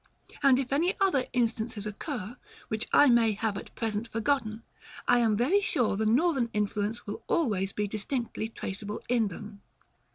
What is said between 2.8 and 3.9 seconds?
I may have at